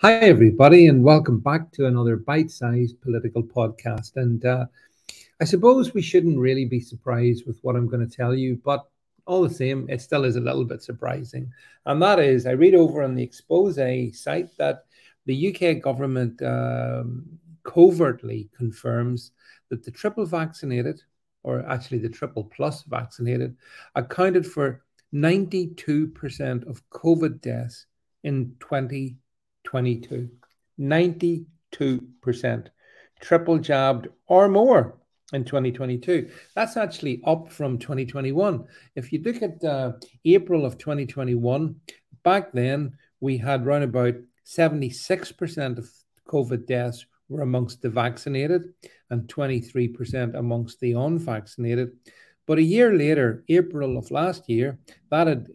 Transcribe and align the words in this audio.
Hi, 0.00 0.12
everybody, 0.12 0.88
and 0.88 1.02
welcome 1.02 1.38
back 1.40 1.72
to 1.72 1.86
another 1.86 2.18
bite 2.18 2.50
sized 2.50 3.00
political 3.00 3.42
podcast. 3.42 4.16
And 4.16 4.44
uh, 4.44 4.66
I 5.40 5.44
suppose 5.44 5.94
we 5.94 6.02
shouldn't 6.02 6.38
really 6.38 6.66
be 6.66 6.80
surprised 6.80 7.46
with 7.46 7.58
what 7.62 7.76
I'm 7.76 7.88
going 7.88 8.06
to 8.06 8.16
tell 8.16 8.34
you, 8.34 8.60
but 8.62 8.84
all 9.24 9.42
the 9.42 9.54
same, 9.54 9.88
it 9.88 10.02
still 10.02 10.24
is 10.24 10.36
a 10.36 10.40
little 10.40 10.66
bit 10.66 10.82
surprising. 10.82 11.50
And 11.86 12.02
that 12.02 12.18
is, 12.18 12.44
I 12.44 12.50
read 12.50 12.74
over 12.74 13.02
on 13.02 13.14
the 13.14 13.26
Exposé 13.26 14.14
site 14.14 14.50
that 14.58 14.84
the 15.24 15.56
UK 15.56 15.82
government 15.82 16.42
um, 16.42 17.24
covertly 17.64 18.50
confirms 18.54 19.32
that 19.70 19.82
the 19.82 19.90
triple 19.90 20.26
vaccinated, 20.26 21.00
or 21.42 21.66
actually 21.66 22.00
the 22.00 22.10
triple 22.10 22.44
plus 22.44 22.82
vaccinated, 22.82 23.56
accounted 23.94 24.46
for 24.46 24.82
92% 25.14 26.68
of 26.68 26.86
COVID 26.90 27.40
deaths 27.40 27.86
in 28.24 28.54
2020. 28.60 29.16
22. 29.66 30.30
92% 30.80 31.46
triple 33.20 33.58
jabbed 33.58 34.08
or 34.26 34.48
more 34.48 34.96
in 35.32 35.44
2022. 35.44 36.30
That's 36.54 36.76
actually 36.76 37.22
up 37.26 37.50
from 37.50 37.78
2021. 37.78 38.64
If 38.94 39.12
you 39.12 39.22
look 39.22 39.42
at 39.42 39.62
uh, 39.64 39.92
April 40.24 40.64
of 40.64 40.78
2021, 40.78 41.76
back 42.22 42.52
then 42.52 42.96
we 43.20 43.38
had 43.38 43.66
around 43.66 43.82
about 43.82 44.14
76% 44.46 45.78
of 45.78 45.90
COVID 46.28 46.66
deaths 46.66 47.06
were 47.28 47.42
amongst 47.42 47.82
the 47.82 47.90
vaccinated 47.90 48.72
and 49.10 49.28
23% 49.28 50.34
amongst 50.34 50.78
the 50.80 50.92
unvaccinated. 50.92 51.92
But 52.46 52.58
a 52.58 52.62
year 52.62 52.94
later, 52.94 53.44
April 53.48 53.98
of 53.98 54.12
last 54.12 54.48
year, 54.48 54.78
that 55.10 55.26
had 55.26 55.48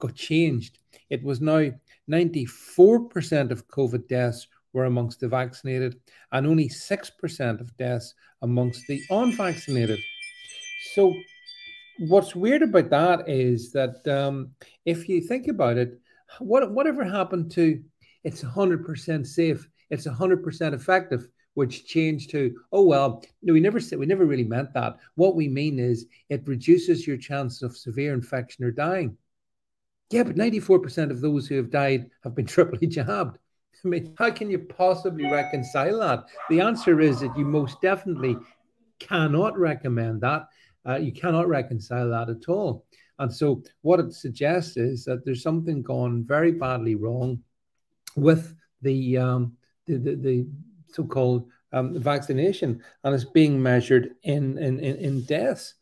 got 0.00 0.14
changed. 0.16 0.78
It 1.08 1.22
was 1.22 1.40
now 1.40 1.70
94% 2.12 3.50
of 3.50 3.68
COVID 3.68 4.06
deaths 4.08 4.46
were 4.72 4.84
amongst 4.84 5.20
the 5.20 5.28
vaccinated 5.28 6.00
and 6.32 6.46
only 6.46 6.68
6% 6.68 7.60
of 7.60 7.76
deaths 7.76 8.14
amongst 8.42 8.86
the 8.86 9.02
unvaccinated. 9.10 10.00
So, 10.94 11.14
what's 11.98 12.34
weird 12.34 12.62
about 12.62 12.90
that 12.90 13.28
is 13.28 13.72
that 13.72 14.06
um, 14.08 14.50
if 14.84 15.08
you 15.08 15.20
think 15.20 15.48
about 15.48 15.76
it, 15.76 16.00
what, 16.38 16.70
whatever 16.72 17.04
happened 17.04 17.50
to 17.52 17.82
it's 18.24 18.42
100% 18.42 19.26
safe, 19.26 19.68
it's 19.90 20.06
100% 20.06 20.72
effective, 20.72 21.28
which 21.54 21.86
changed 21.86 22.30
to, 22.30 22.54
oh, 22.72 22.84
well, 22.84 23.22
no, 23.42 23.52
we 23.52 23.60
never 23.60 23.80
said, 23.80 23.98
we 23.98 24.06
never 24.06 24.24
really 24.24 24.44
meant 24.44 24.72
that. 24.74 24.96
What 25.16 25.34
we 25.34 25.48
mean 25.48 25.78
is 25.78 26.06
it 26.28 26.46
reduces 26.46 27.06
your 27.06 27.16
chance 27.16 27.62
of 27.62 27.76
severe 27.76 28.14
infection 28.14 28.64
or 28.64 28.70
dying. 28.70 29.16
Yeah, 30.12 30.24
but 30.24 30.36
94% 30.36 31.10
of 31.10 31.20
those 31.20 31.46
who 31.46 31.56
have 31.56 31.70
died 31.70 32.10
have 32.22 32.34
been 32.34 32.46
triply 32.54 32.86
jabbed. 32.86 33.38
I 33.84 33.88
mean, 33.88 34.14
how 34.16 34.30
can 34.30 34.50
you 34.50 34.58
possibly 34.58 35.24
reconcile 35.24 35.98
that? 36.00 36.26
The 36.50 36.60
answer 36.60 37.00
is 37.00 37.20
that 37.20 37.36
you 37.36 37.44
most 37.44 37.80
definitely 37.80 38.36
cannot 39.00 39.58
recommend 39.58 40.20
that. 40.20 40.46
Uh, 40.86 40.96
you 40.96 41.12
cannot 41.12 41.48
reconcile 41.48 42.10
that 42.10 42.28
at 42.28 42.48
all. 42.48 42.84
And 43.18 43.32
so, 43.32 43.62
what 43.82 44.00
it 44.00 44.12
suggests 44.12 44.76
is 44.76 45.04
that 45.04 45.24
there's 45.24 45.42
something 45.42 45.82
gone 45.82 46.24
very 46.24 46.52
badly 46.52 46.94
wrong 46.94 47.42
with 48.16 48.54
the 48.82 49.18
um, 49.18 49.56
the, 49.86 49.96
the, 49.96 50.14
the 50.16 50.46
so-called 50.88 51.48
um, 51.72 51.98
vaccination, 52.00 52.82
and 53.04 53.14
it's 53.14 53.24
being 53.24 53.62
measured 53.62 54.14
in 54.24 54.58
in 54.58 54.80
in, 54.80 55.24
deaths. 55.24 55.74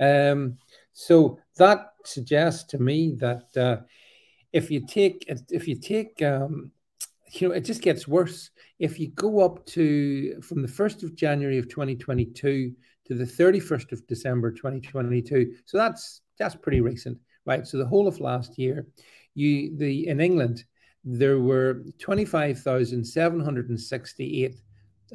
Um, 0.00 0.58
so 0.92 1.38
that 1.56 1.94
suggests 2.04 2.64
to 2.64 2.78
me 2.78 3.14
that 3.18 3.56
uh, 3.56 3.78
if 4.52 4.70
you 4.70 4.86
take 4.86 5.24
if 5.50 5.66
you 5.66 5.76
take 5.76 6.20
um, 6.22 6.70
you 7.32 7.48
know 7.48 7.54
it 7.54 7.64
just 7.64 7.82
gets 7.82 8.06
worse. 8.06 8.50
If 8.78 9.00
you 9.00 9.10
go 9.10 9.44
up 9.44 9.66
to 9.66 10.40
from 10.42 10.62
the 10.62 10.68
1st 10.68 11.02
of 11.02 11.14
January 11.14 11.58
of 11.58 11.68
2022 11.68 12.72
to 13.06 13.14
the 13.14 13.24
31st 13.24 13.92
of 13.92 14.06
December 14.06 14.52
2022 14.52 15.54
so 15.64 15.78
that's 15.78 16.20
that's 16.38 16.54
pretty 16.54 16.80
recent 16.80 17.18
right? 17.44 17.66
So 17.66 17.76
the 17.78 17.86
whole 17.86 18.06
of 18.06 18.20
last 18.20 18.56
year 18.58 18.86
you 19.34 19.76
the 19.78 20.06
in 20.08 20.20
England 20.20 20.64
there 21.04 21.40
were 21.40 21.82
25,768 21.98 24.54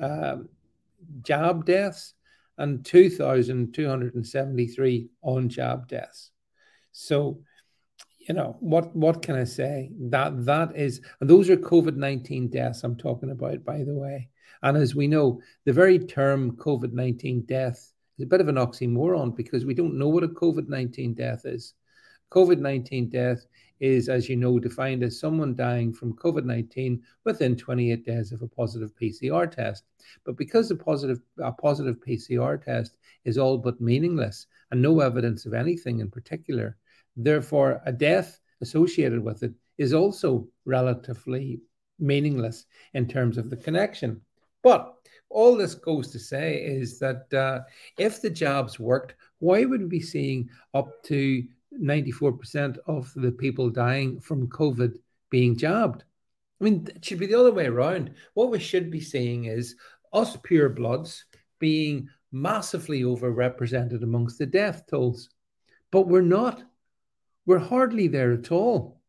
um, 0.01 0.49
jab 1.21 1.65
deaths 1.65 2.15
and 2.57 2.83
2,273 2.85 5.09
on 5.21 5.49
jab 5.49 5.87
deaths. 5.87 6.31
So, 6.91 7.41
you 8.19 8.33
know, 8.33 8.57
what, 8.59 8.95
what 8.95 9.21
can 9.21 9.35
I 9.35 9.43
say? 9.43 9.91
That 10.09 10.45
that 10.45 10.75
is, 10.75 11.01
and 11.21 11.29
those 11.29 11.49
are 11.49 11.57
COVID 11.57 11.95
19 11.95 12.49
deaths 12.49 12.83
I'm 12.83 12.95
talking 12.95 13.31
about, 13.31 13.63
by 13.63 13.83
the 13.83 13.93
way. 13.93 14.29
And 14.63 14.75
as 14.75 14.95
we 14.95 15.07
know, 15.07 15.41
the 15.65 15.73
very 15.73 15.99
term 15.99 16.57
COVID 16.57 16.93
19 16.93 17.43
death 17.43 17.93
is 18.17 18.23
a 18.23 18.27
bit 18.27 18.41
of 18.41 18.47
an 18.47 18.55
oxymoron 18.55 19.35
because 19.35 19.65
we 19.65 19.73
don't 19.73 19.97
know 19.97 20.09
what 20.09 20.23
a 20.23 20.29
COVID 20.29 20.67
19 20.67 21.13
death 21.13 21.45
is. 21.45 21.73
COVID 22.31 22.59
19 22.59 23.09
death 23.09 23.45
is, 23.79 24.09
as 24.09 24.27
you 24.29 24.35
know, 24.35 24.59
defined 24.59 25.03
as 25.03 25.19
someone 25.19 25.55
dying 25.55 25.93
from 25.93 26.15
COVID 26.15 26.45
19 26.45 27.01
within 27.23 27.55
28 27.55 28.05
days 28.05 28.31
of 28.31 28.41
a 28.41 28.47
positive 28.47 28.91
PCR 28.95 29.49
test. 29.49 29.83
But 30.25 30.37
because 30.37 30.71
a 30.71 30.75
positive, 30.75 31.19
a 31.39 31.51
positive 31.51 31.97
PCR 32.05 32.63
test 32.63 32.97
is 33.25 33.37
all 33.37 33.57
but 33.57 33.81
meaningless 33.81 34.47
and 34.71 34.81
no 34.81 34.99
evidence 34.99 35.45
of 35.45 35.53
anything 35.53 35.99
in 35.99 36.09
particular, 36.09 36.77
therefore, 37.15 37.81
a 37.85 37.91
death 37.91 38.39
associated 38.61 39.23
with 39.23 39.43
it 39.43 39.53
is 39.77 39.93
also 39.93 40.47
relatively 40.65 41.59
meaningless 41.99 42.65
in 42.93 43.07
terms 43.07 43.37
of 43.37 43.49
the 43.49 43.57
connection. 43.57 44.21
But 44.63 44.93
all 45.29 45.55
this 45.55 45.75
goes 45.75 46.11
to 46.11 46.19
say 46.19 46.55
is 46.57 46.99
that 46.99 47.31
uh, 47.33 47.61
if 47.97 48.21
the 48.21 48.29
jobs 48.29 48.79
worked, 48.79 49.15
why 49.39 49.65
would 49.65 49.81
we 49.81 49.87
be 49.87 50.01
seeing 50.01 50.49
up 50.73 51.03
to 51.03 51.43
94% 51.81 52.77
of 52.87 53.11
the 53.15 53.31
people 53.31 53.69
dying 53.69 54.19
from 54.19 54.47
COVID 54.47 54.95
being 55.29 55.57
jabbed. 55.57 56.03
I 56.59 56.63
mean, 56.63 56.87
it 56.95 57.05
should 57.05 57.19
be 57.19 57.27
the 57.27 57.39
other 57.39 57.51
way 57.51 57.67
around. 57.67 58.13
What 58.33 58.49
we 58.49 58.59
should 58.59 58.89
be 58.89 59.01
seeing 59.01 59.45
is 59.45 59.75
us 60.13 60.37
pure 60.43 60.69
bloods 60.69 61.25
being 61.59 62.09
massively 62.31 63.03
overrepresented 63.03 64.03
amongst 64.03 64.39
the 64.39 64.45
death 64.45 64.83
tolls. 64.89 65.29
But 65.91 66.07
we're 66.07 66.21
not. 66.21 66.63
We're 67.45 67.59
hardly 67.59 68.07
there 68.07 68.33
at 68.33 68.51
all. 68.51 69.01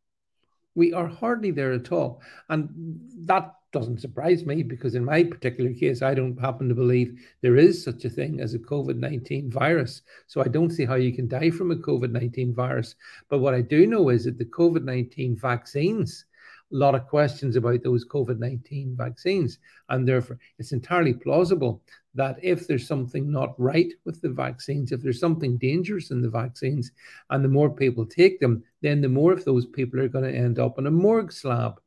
We 0.75 0.93
are 0.93 1.09
hardly 1.09 1.51
there 1.51 1.73
at 1.73 1.91
all. 1.91 2.23
And 2.49 3.01
that 3.27 3.55
doesn't 3.73 4.01
surprise 4.01 4.47
me 4.47 4.63
because, 4.63 4.95
in 4.95 5.05
my 5.05 5.23
particular 5.23 5.73
case, 5.73 6.01
I 6.01 6.15
don't 6.15 6.41
happen 6.41 6.69
to 6.69 6.75
believe 6.75 7.21
there 7.43 7.57
is 7.57 7.83
such 7.83 8.05
a 8.05 8.11
thing 8.11 8.41
as 8.41 8.55
a 8.55 8.59
COVID 8.59 8.97
19 8.97 9.51
virus. 9.51 10.03
So 10.27 10.41
I 10.41 10.49
don't 10.49 10.71
see 10.71 10.87
how 10.87 10.95
you 10.95 11.13
can 11.13 11.29
die 11.29 11.51
from 11.51 11.71
a 11.71 11.77
COVID 11.77 12.11
19 12.11 12.55
virus. 12.55 12.95
But 13.29 13.41
what 13.41 13.55
I 13.55 13.61
do 13.61 13.87
know 13.87 14.09
is 14.09 14.25
that 14.25 14.39
the 14.39 14.47
COVID 14.47 14.85
19 14.85 15.37
vaccines, 15.37 16.25
a 16.73 16.77
lot 16.77 16.95
of 16.95 17.07
questions 17.09 17.57
about 17.57 17.83
those 17.83 18.07
COVID 18.07 18.39
19 18.39 18.97
vaccines. 18.97 19.59
And 19.91 20.09
therefore, 20.09 20.39
it's 20.59 20.73
entirely 20.73 21.13
plausible 21.13 21.83
that 22.15 22.37
if 22.43 22.67
there's 22.67 22.87
something 22.87 23.31
not 23.31 23.55
right 23.61 23.93
with 24.07 24.21
the 24.23 24.31
vaccines, 24.31 24.93
if 24.93 25.03
there's 25.03 25.21
something 25.21 25.59
dangerous 25.59 26.11
in 26.11 26.23
the 26.23 26.31
vaccines, 26.31 26.91
and 27.31 27.45
the 27.45 27.49
more 27.49 27.71
people 27.71 28.07
take 28.07 28.41
them, 28.41 28.65
then 28.81 29.03
the 29.03 29.09
more 29.09 29.33
of 29.33 29.45
those 29.45 29.67
people 29.67 30.01
are 30.01 30.09
going 30.09 30.25
to 30.25 30.37
end 30.39 30.59
up 30.59 30.79
on 30.79 30.87
a 30.87 30.91
morgue 30.91 31.33
slab. 31.33 31.81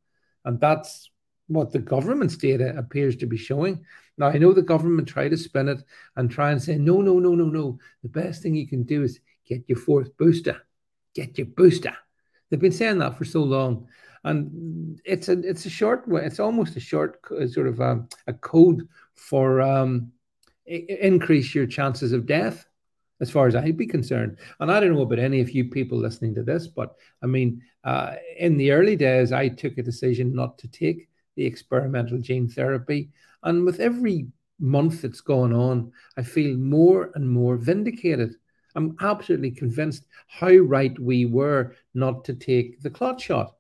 And 0.46 0.59
that's 0.59 1.09
what 1.51 1.72
the 1.72 1.79
government's 1.79 2.38
data 2.38 2.73
appears 2.78 3.16
to 3.17 3.25
be 3.25 3.38
showing. 3.38 3.83
Now, 4.18 4.27
I 4.27 4.38
know 4.38 4.53
the 4.53 4.62
government 4.62 5.07
try 5.07 5.30
to 5.30 5.38
spin 5.38 5.69
it 5.69 5.83
and 6.15 6.30
try 6.30 6.51
and 6.51 6.62
say, 6.62 6.77
no, 6.77 7.01
no, 7.01 7.19
no, 7.19 7.36
no, 7.36 7.45
no. 7.45 7.80
The 8.03 8.09
best 8.09 8.42
thing 8.42 8.56
you 8.56 8.68
can 8.68 8.83
do 8.83 9.03
is 9.03 9.19
get 9.48 9.63
your 9.68 9.77
fourth 9.77 10.15
booster. 10.18 10.62
Get 11.15 11.38
your 11.38 11.48
booster. 11.48 11.95
They've 12.50 12.59
been 12.59 12.71
saying 12.71 13.00
that 13.00 13.18
for 13.18 13.25
so 13.25 13.44
long. 13.44 13.88
And 14.24 15.01
it's 15.03 15.30
a 15.30 15.39
it's 15.39 15.65
a 15.65 15.69
short 15.69 16.07
way. 16.07 16.24
It's 16.24 16.39
almost 16.39 16.75
a 16.75 16.80
short 16.80 17.19
sort 17.50 17.68
of 17.68 17.80
a, 17.80 17.86
um, 17.86 18.09
a 18.27 18.33
code 18.33 18.88
for 19.15 19.62
um, 19.62 20.12
increase 20.65 21.56
your 21.56 21.65
chances 21.65 22.12
of 22.12 22.27
death, 22.27 22.65
as 23.19 23.31
far 23.31 23.47
as 23.47 23.56
I'd 23.56 23.77
be 23.77 23.88
concerned. 23.88 24.38
And 24.59 24.71
I 24.71 24.80
don't 24.80 24.94
know 24.94 25.01
about 25.01 25.19
any 25.19 25.42
of 25.42 25.51
you 25.51 25.65
people 25.65 25.97
listening 25.97 26.36
to 26.36 26.44
this, 26.44 26.68
but 26.68 26.95
I 27.24 27.25
mean, 27.25 27.63
uh, 27.83 28.15
in 28.38 28.57
the 28.57 28.71
early 28.71 28.95
days, 28.95 29.31
I 29.31 29.47
took 29.50 29.77
a 29.77 29.83
decision 29.83 30.36
not 30.36 30.57
to 30.59 30.68
take 30.68 31.09
the 31.36 31.45
experimental 31.45 32.19
gene 32.19 32.48
therapy. 32.48 33.10
And 33.44 33.66
with 33.66 33.80
every 33.80 34.28
month 34.60 35.01
that's 35.01 35.22
gone 35.22 35.54
on, 35.54 35.92
I 36.18 36.24
feel 36.24 36.56
more 36.57 37.12
and 37.16 37.28
more 37.28 37.57
vindicated. 37.57 38.36
I'm 38.75 38.95
absolutely 39.01 39.51
convinced 39.51 40.06
how 40.28 40.56
right 40.56 40.98
we 41.00 41.25
were 41.25 41.75
not 41.94 42.24
to 42.25 42.33
take 42.33 42.81
the 42.81 42.89
clot 42.89 43.19
shot. 43.19 43.56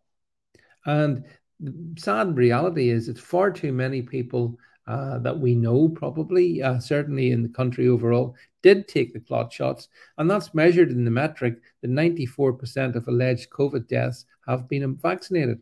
And 0.85 1.25
the 1.59 1.73
sad 1.97 2.37
reality 2.37 2.89
is 2.89 3.07
it's 3.07 3.19
far 3.19 3.51
too 3.51 3.73
many 3.73 4.01
people 4.01 4.57
uh, 4.87 5.19
that 5.19 5.37
we 5.37 5.55
know, 5.55 5.89
probably, 5.89 6.61
uh, 6.61 6.79
certainly 6.79 7.31
in 7.31 7.43
the 7.43 7.49
country 7.49 7.87
overall, 7.87 8.35
did 8.63 8.87
take 8.87 9.13
the 9.13 9.19
clot 9.19 9.53
shots. 9.53 9.89
And 10.17 10.29
that's 10.29 10.53
measured 10.53 10.89
in 10.89 11.05
the 11.05 11.11
metric 11.11 11.59
that 11.81 11.91
94% 11.91 12.95
of 12.95 13.07
alleged 13.07 13.49
COVID 13.51 13.87
deaths 13.87 14.25
have 14.47 14.67
been 14.67 14.95
vaccinated. 14.95 15.61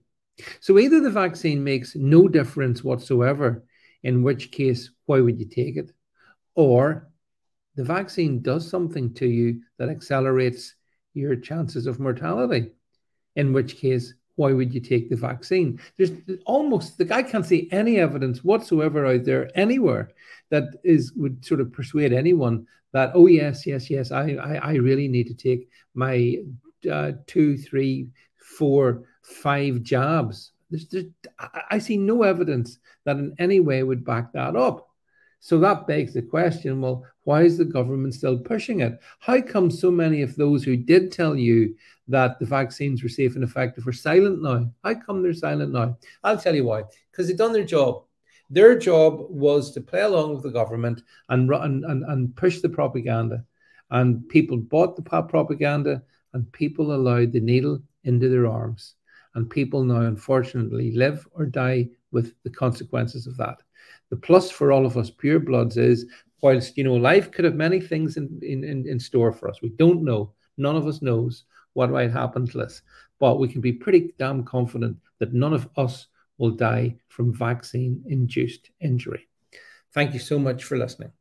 So 0.60 0.78
either 0.80 1.00
the 1.00 1.10
vaccine 1.10 1.64
makes 1.64 1.96
no 1.96 2.28
difference 2.28 2.84
whatsoever, 2.84 3.64
in 4.04 4.24
which 4.24 4.52
case, 4.52 4.92
why 5.06 5.20
would 5.20 5.40
you 5.40 5.46
take 5.46 5.76
it? 5.76 5.92
Or 6.56 7.10
the 7.76 7.84
vaccine 7.84 8.42
does 8.42 8.70
something 8.70 9.14
to 9.16 9.28
you 9.28 9.62
that 9.78 9.90
accelerates 9.90 10.76
your 11.14 11.36
chances 11.36 11.88
of 11.88 12.00
mortality, 12.00 12.72
in 13.36 13.54
which 13.54 13.78
case, 13.78 14.14
why 14.36 14.54
would 14.54 14.74
you 14.74 14.80
take 14.80 15.10
the 15.10 15.16
vaccine? 15.16 15.80
There's 15.98 16.12
almost 16.46 16.98
the 16.98 17.06
guy 17.06 17.24
can't 17.24 17.46
see 17.46 17.68
any 17.72 17.98
evidence 17.98 18.44
whatsoever 18.44 19.06
out 19.06 19.26
there 19.26 19.50
anywhere 19.54 20.12
that 20.50 20.64
is 20.84 21.12
would 21.14 21.44
sort 21.44 21.60
of 21.60 21.74
persuade 21.74 22.14
anyone 22.14 22.66
that 22.94 23.12
oh 23.16 23.28
yes 23.28 23.68
yes 23.68 23.90
yes 23.90 24.12
I 24.12 24.32
I, 24.36 24.56
I 24.56 24.74
really 24.76 25.10
need 25.10 25.28
to 25.28 25.34
take 25.34 25.70
my 25.94 26.38
uh, 26.90 27.12
two 27.28 27.58
three 27.58 28.08
four 28.58 29.04
five 29.30 29.82
jabs. 29.84 30.52
There's, 30.70 30.88
there's, 30.88 31.06
I 31.70 31.80
see 31.80 31.98
no 31.98 32.24
evidence 32.24 32.78
that 33.06 33.18
in 33.18 33.36
any 33.40 33.60
way 33.60 33.82
would 33.84 34.06
back 34.06 34.34
that 34.34 34.56
up. 34.56 34.90
So 35.40 35.58
that 35.60 35.88
begs 35.88 36.14
the 36.14 36.22
question 36.22 36.82
well, 36.82 37.06
why 37.24 37.44
is 37.44 37.58
the 37.58 37.66
government 37.66 38.14
still 38.14 38.38
pushing 38.38 38.82
it? 38.82 39.00
How 39.20 39.42
come 39.42 39.72
so 39.72 39.90
many 39.90 40.22
of 40.22 40.36
those 40.36 40.64
who 40.64 40.76
did 40.76 41.12
tell 41.12 41.36
you 41.36 41.76
that 42.08 42.40
the 42.40 42.46
vaccines 42.46 43.02
were 43.02 43.10
safe 43.10 43.36
and 43.36 43.44
effective 43.44 43.88
are 43.88 43.94
silent 43.94 44.42
now? 44.42 44.70
How 44.84 44.96
come 44.96 45.22
they're 45.22 45.34
silent 45.34 45.72
now? 45.72 45.98
I'll 46.24 46.38
tell 46.38 46.56
you 46.56 46.66
why. 46.66 46.84
Because 47.12 47.28
they've 47.28 47.38
done 47.38 47.54
their 47.54 47.64
job. 47.64 48.04
Their 48.50 48.78
job 48.78 49.28
was 49.30 49.72
to 49.74 49.82
play 49.82 50.02
along 50.02 50.34
with 50.34 50.44
the 50.44 50.50
government 50.50 51.04
and, 51.30 51.50
and, 51.52 51.86
and, 51.86 52.04
and 52.04 52.36
push 52.36 52.60
the 52.60 52.70
propaganda. 52.70 53.46
And 53.92 54.28
people 54.28 54.58
bought 54.58 54.96
the 54.96 55.02
propaganda 55.04 56.04
and 56.34 56.52
people 56.52 56.94
allowed 56.94 57.32
the 57.32 57.40
needle 57.40 57.82
into 58.04 58.28
their 58.28 58.48
arms. 58.48 58.96
And 59.36 59.50
people 59.50 59.84
now, 59.84 60.02
unfortunately, 60.02 60.92
live 60.92 61.28
or 61.32 61.46
die 61.46 61.90
with 62.12 62.34
the 62.44 62.50
consequences 62.50 63.28
of 63.28 63.38
that. 63.38 63.62
The 64.10 64.18
plus 64.18 64.50
for 64.50 64.72
all 64.72 64.86
of 64.86 64.98
us 64.98 65.12
purebloods 65.12 65.78
is, 65.78 66.06
whilst 66.42 66.78
you 66.78 66.84
know 66.84 66.96
life 66.96 67.32
could 67.32 67.46
have 67.46 67.56
many 67.56 67.80
things 67.80 68.18
in, 68.18 68.40
in, 68.42 68.64
in 68.64 69.00
store 69.00 69.32
for 69.32 69.50
us, 69.50 69.62
we 69.62 69.70
don't 69.70 70.04
know. 70.04 70.34
None 70.58 70.76
of 70.76 70.88
us 70.88 71.02
knows 71.02 71.44
what 71.74 71.92
might 71.92 72.12
happen 72.12 72.48
to 72.48 72.62
us, 72.62 72.82
but 73.20 73.40
we 73.40 73.48
can 73.48 73.62
be 73.62 73.74
pretty 73.74 74.14
damn 74.18 74.44
confident 74.44 74.98
that 75.20 75.34
none 75.34 75.54
of 75.54 75.70
us 75.78 76.08
will 76.38 76.52
die 76.52 76.96
from 77.08 77.34
vaccine-induced 77.34 78.72
injury. 78.82 79.28
Thank 79.94 80.14
you 80.14 80.20
so 80.20 80.40
much 80.40 80.64
for 80.64 80.78
listening. 80.78 81.12